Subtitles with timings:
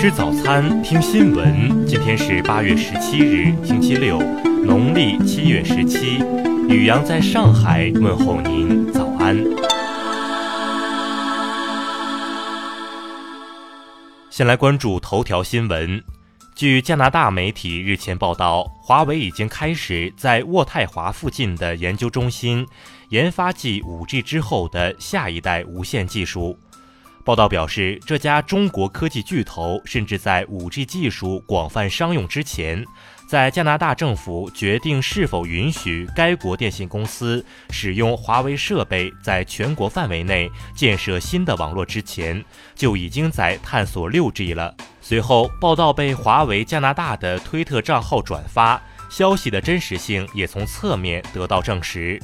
[0.00, 1.84] 吃早餐，听新闻。
[1.84, 4.20] 今天是八月十七日，星期六，
[4.64, 6.18] 农历七月十七。
[6.68, 9.36] 雨阳在上海问候您，早安。
[14.30, 16.00] 先来关注头条新闻。
[16.54, 22.64] 据加拿大媒体日前报道，华为已经开始在渥太华附近的研究中心
[23.08, 26.56] 研发继 5G 之后的下一代无线技术。
[27.28, 32.82] 报道表示，这家中国科技巨头甚至在 5G 技术广泛商用之前，
[33.28, 42.42] 在加拿大政府决定是否允许该国电信公司使用华为设备在全国范围内建设新的网络之前，
[42.74, 44.74] 就已经在探索 6G 了。
[45.02, 52.18] 随后，报道被华为加拿大的推特账号转发，消息的真实性也从侧面得到证实。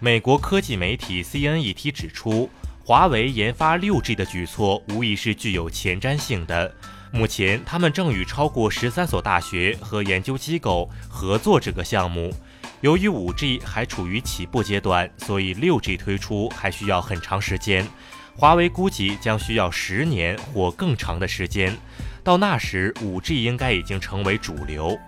[0.00, 2.48] 美国科技媒体 CNET 指出。
[2.88, 6.74] 华为研发 6G 的举措无疑是具有前瞻性的。
[7.12, 12.32] 目前，他们正与超过十三所大学和研究机构合作这个项目。
[12.80, 17.86] 由于 5G 还处于起步阶段，所以 6G 推出还需要很长时间。
[18.34, 21.76] 华为估计将需要十年或更长的时间，
[22.24, 24.98] 到那时，5G 应该已经成为主流。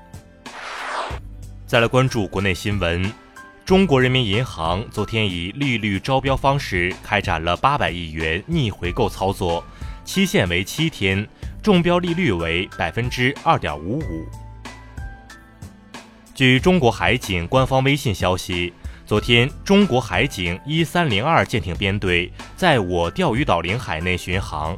[1.66, 3.10] 再来关注国内新闻。
[3.64, 9.64] 中国人民银行昨天以利率招标方式开展了八百亿元逆回购操作，
[10.04, 11.24] 期限为七天，
[11.62, 14.26] 中标利率为百分之二点五五。
[16.34, 18.72] 据中国海警官方微信消息，
[19.06, 24.76] 昨天中国海警一三零二舰艇编队在我钓鱼岛领海内巡航。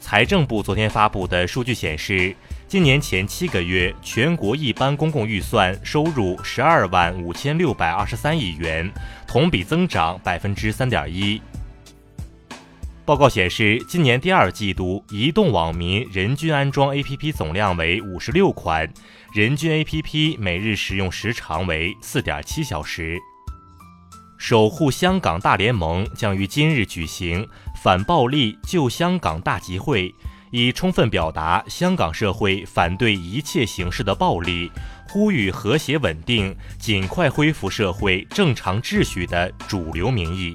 [0.00, 2.34] 财政部昨天发布的数据显示。
[2.66, 8.90] 今年前七个月，全国一般公共预算收入十二万五千六百二十三亿元，
[9.28, 11.40] 同比增长百分之三点一。
[13.04, 18.90] 报告显示，今年第二季度移动网民人均安装 APP 总量为五十六款，
[19.34, 23.18] 人均 APP 每日使用时长为四点七小时。
[24.36, 27.46] 守护香港大联盟将于今日举行
[27.82, 30.12] 反暴力救香港大集会。
[30.56, 34.70] 以充分表达香港社会反对一切形式的暴力，
[35.08, 40.54] 呼吁和谐稳定，尽快恢复社会正常秩序的主流民意。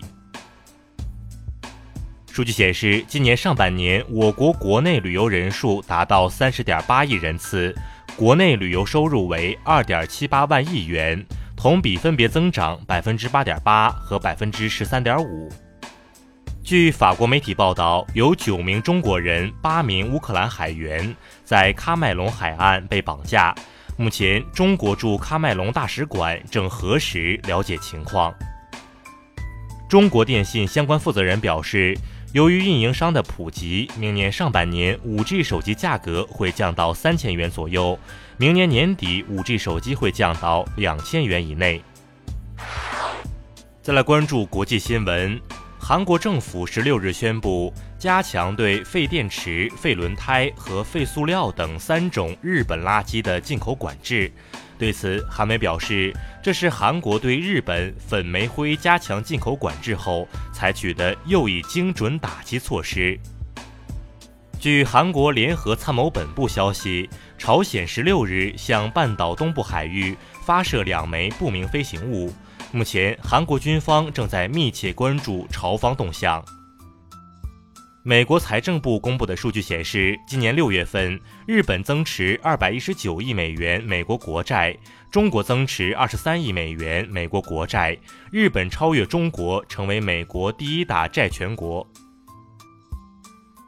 [2.32, 7.76] 数据显示，今年上半年我国国内旅游人数达到三十点八亿人次，
[8.16, 11.22] 国内旅游收入为二点七八万亿元，
[11.58, 15.52] 同比分别增长百分之八点八和百分之十三点五。
[16.64, 23.56] 据法国媒体报道，有九名中国人、八名乌克兰海员在喀麦隆海岸被绑架。
[23.98, 28.34] 目前，中国驻喀麦隆大使馆正核实了解情况。
[29.90, 31.98] 中国电信相关负责人表示，
[32.34, 37.98] 由于运营商的普及，明年上半年 5G 手机价格会降到三千元左右，
[38.38, 41.82] 明年年底 5G 手机会降到两千元以内。
[43.82, 45.42] 再来关注国际新闻。
[45.82, 54.32] 韩国政府十六日宣布，加强对废电池、废轮胎和废塑料等三种日本垃圾的进口管制。
[54.78, 56.14] 对此，韩媒表示，
[56.44, 63.18] 这是韩国对日本粉煤灰加强进口管制后采取的又一精准打击措施。
[64.60, 72.32] 据韩国联合参谋本部消息，朝鲜十六日向半岛东部海域发射两枚不明飞行物。
[72.72, 76.44] 目前，韩国军方正在密切关注朝方动向。
[78.04, 84.78] 美国财政部公布的数据显示，今年六月份，日本增持二百一十九亿美元美国国债，
[85.12, 87.98] 中国增持二十三亿美元美国国债，
[88.32, 91.86] 日本超越中国，成为美国第一大债权国。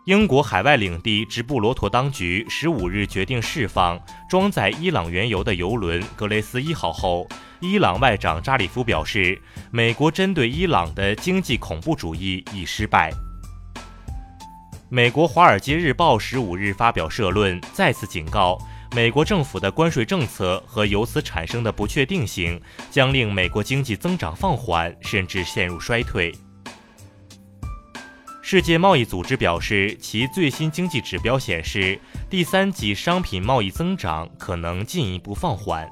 [0.06, 7.28] 英国海外领地直布罗陀当局十五日决定释放装载伊朗原油的油轮“格雷斯一号”后。
[7.60, 9.40] 伊朗外长扎里夫表示，
[9.70, 13.12] 美国针对伊朗的经济恐怖主义已失败。
[14.90, 18.58] 美国《华尔街日报》十五日发表社论，再次警告，
[18.96, 22.60] 美国政府的关税政策和由此产生的不确定性
[22.90, 26.34] 将令美国经济增长放缓，甚至陷入衰退。
[28.52, 31.98] 世界贸易组织表示，其最新经济指标显示，
[32.30, 35.90] 第三季商品贸易增长可能进一步放缓。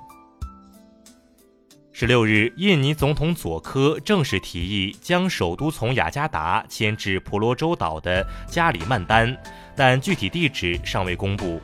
[1.94, 9.38] 十六日，印尼总统佐科正式提议将首都从雅加达迁至婆罗洲岛的加里曼丹，
[9.74, 11.62] 但具体地址尚未公布。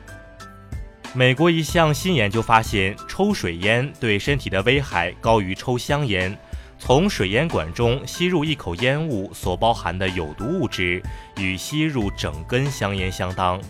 [1.12, 6.34] 美国一项新研究发现，抽水烟对身体的危害高于抽香烟。
[6.78, 11.02] 从水烟管中吸入一口烟雾所包含的有毒物质，
[11.38, 13.60] 与吸入整根香烟相当。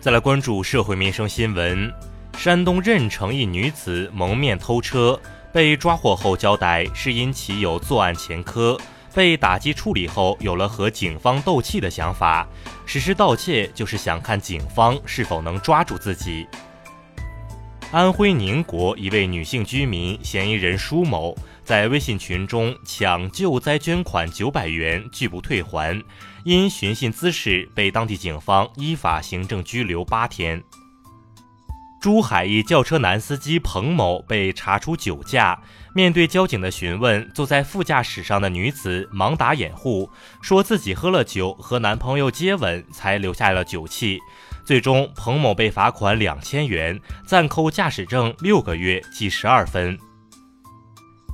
[0.00, 1.92] 再来关注社会民生新闻：
[2.36, 5.20] 山东任城一女子蒙面偷车，
[5.52, 8.78] 被抓获后交代是因其有作案前科，
[9.14, 12.48] 被打击处理后有了和警方斗气的想法，
[12.86, 16.46] 实施盗窃就是想看警方是否能抓住自己。
[17.90, 25.98] 安徽宁国一位女性居民嫌疑人舒某在微信群中抢救灾捐款九百元拒不退还，
[26.44, 30.62] 因寻衅滋事被当地警方依法行政拘留八天。
[31.98, 35.58] 珠海一轿车男司机彭某被查出酒驾，
[35.94, 40.10] 面对交警的询问，坐在副驾驶上的女子忙打掩护，
[40.42, 44.20] 说自己喝了酒和男朋友接吻才留下了酒气。
[44.68, 49.98] 最终，彭某被罚款两千元，暂扣驾驶证六个月，记十二分。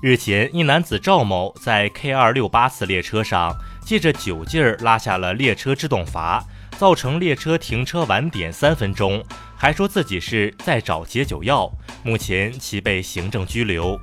[0.00, 3.52] 日前，一男子赵某在 K 二六八次列车上，
[3.84, 6.44] 借着酒劲儿拉下了列车制动阀，
[6.78, 9.20] 造成列车停车晚点三分钟，
[9.56, 11.68] 还说自己是在找解酒药。
[12.04, 13.98] 目前，其被行政拘留。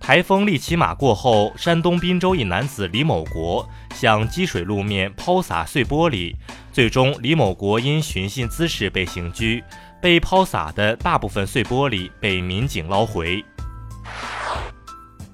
[0.00, 3.64] 台风利奇马过后，山东滨州一男子李某国
[3.94, 6.34] 向积水路面抛洒碎玻璃。
[6.72, 9.62] 最终，李某国因寻衅滋事被刑拘，
[10.00, 13.44] 被抛洒的大部分碎玻璃被民警捞回。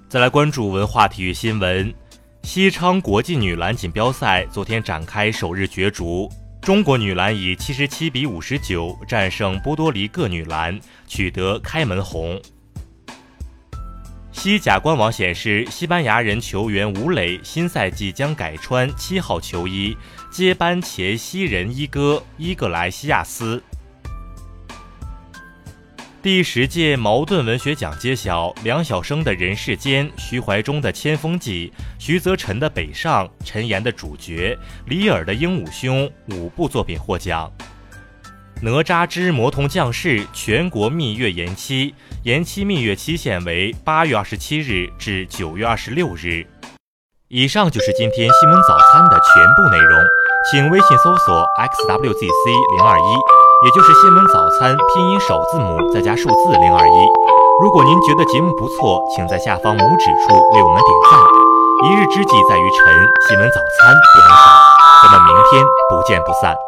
[0.08, 1.94] 再来关注文化体育新闻：
[2.42, 6.28] 西昌国际女篮锦标赛昨天展开首日角逐，
[6.60, 10.76] 中国女篮以七十七比五十九战胜波多黎各女篮，
[11.06, 12.40] 取得开门红。
[14.38, 19.96] 西甲官网显示，西班牙人球员吴磊新赛季将改穿七号球衣，
[20.30, 23.60] 接班前西人一哥伊格莱西亚斯。
[26.22, 34.56] 第十届茅盾文学奖揭晓，梁晓声的《人世间》，徐怀中的《千峰记》，徐则臣的《北上》，陈岩的《主角》，
[34.86, 37.52] 李尔的《鹦鹉兄》五部作品获奖。
[38.60, 41.94] 哪吒之魔童降世全国蜜月延期，
[42.24, 46.44] 延期蜜月期限为八月二十七日至九月二十六日。
[47.28, 50.02] 以上就是今天新闻早餐的全部内容，
[50.50, 53.10] 请微信搜索 xwzc 零二一，
[53.64, 56.98] 也就是新闻早餐拼音首字母再加数字零二一。
[57.62, 61.20] 如果您觉得节目不错，请在下方拇指处为我们点赞。
[61.86, 64.50] 一日之计在于晨，新闻早餐不能少，
[65.04, 66.67] 咱们明天不见不散。